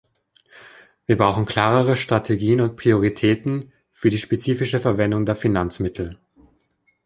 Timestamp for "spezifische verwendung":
4.17-5.27